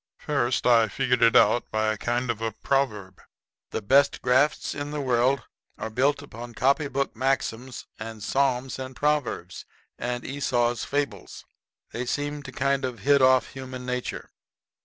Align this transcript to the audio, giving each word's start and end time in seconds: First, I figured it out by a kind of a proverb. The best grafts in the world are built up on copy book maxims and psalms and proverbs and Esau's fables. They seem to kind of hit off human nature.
First, 0.17 0.65
I 0.65 0.87
figured 0.87 1.21
it 1.21 1.35
out 1.35 1.69
by 1.69 1.93
a 1.93 1.95
kind 1.99 2.31
of 2.31 2.41
a 2.41 2.51
proverb. 2.53 3.21
The 3.69 3.83
best 3.83 4.23
grafts 4.23 4.73
in 4.73 4.89
the 4.89 4.99
world 4.99 5.43
are 5.77 5.91
built 5.91 6.23
up 6.23 6.33
on 6.33 6.55
copy 6.55 6.87
book 6.87 7.15
maxims 7.15 7.85
and 7.99 8.23
psalms 8.23 8.79
and 8.79 8.95
proverbs 8.95 9.63
and 9.99 10.25
Esau's 10.25 10.83
fables. 10.85 11.45
They 11.91 12.07
seem 12.07 12.41
to 12.41 12.51
kind 12.51 12.83
of 12.83 13.01
hit 13.01 13.21
off 13.21 13.49
human 13.51 13.85
nature. 13.85 14.31